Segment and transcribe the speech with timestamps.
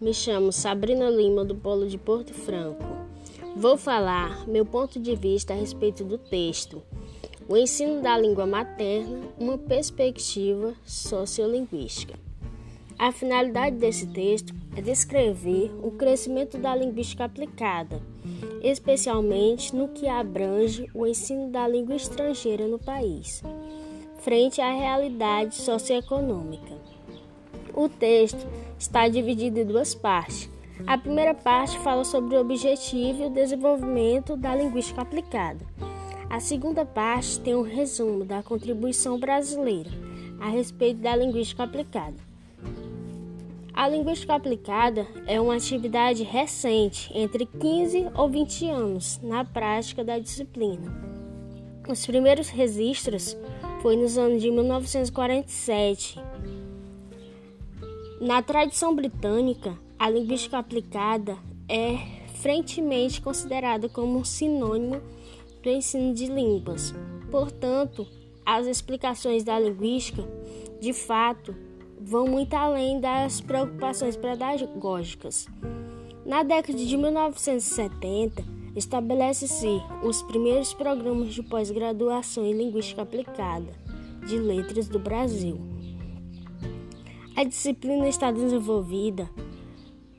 [0.00, 2.82] me chamo Sabrina Lima do Polo de Porto Franco.
[3.54, 6.82] Vou falar meu ponto de vista a respeito do texto.
[7.46, 12.14] O ensino da língua materna, uma perspectiva sociolinguística.
[12.98, 18.00] A finalidade desse texto é descrever o crescimento da linguística aplicada,
[18.62, 23.42] especialmente no que abrange o ensino da língua estrangeira no país,
[24.22, 26.97] frente à realidade socioeconômica.
[27.78, 28.44] O texto
[28.76, 30.50] está dividido em duas partes.
[30.84, 35.64] A primeira parte fala sobre o objetivo e o desenvolvimento da linguística aplicada.
[36.28, 39.90] A segunda parte tem um resumo da contribuição brasileira
[40.40, 42.16] a respeito da linguística aplicada.
[43.72, 50.18] A linguística aplicada é uma atividade recente, entre 15 ou 20 anos, na prática da
[50.18, 50.92] disciplina.
[51.88, 53.36] Os primeiros registros
[53.80, 56.20] foi nos anos de 1947
[58.20, 61.36] na tradição britânica, a linguística aplicada
[61.68, 61.96] é
[62.34, 65.00] frequentemente considerada como um sinônimo
[65.62, 66.92] do ensino de línguas.
[67.30, 68.06] Portanto,
[68.44, 70.24] as explicações da linguística,
[70.80, 71.54] de fato,
[72.00, 75.46] vão muito além das preocupações pedagógicas.
[76.24, 83.72] Na década de 1970, estabelece-se os primeiros programas de pós-graduação em linguística aplicada
[84.26, 85.77] de letras do Brasil.
[87.38, 89.30] A disciplina está desenvolvida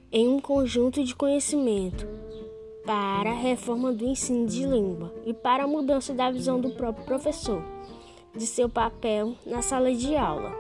[0.10, 2.08] em um conjunto de conhecimento
[2.86, 7.06] para a reforma do ensino de língua e para a mudança da visão do próprio
[7.06, 7.62] professor
[8.34, 10.54] de seu papel na sala de aula.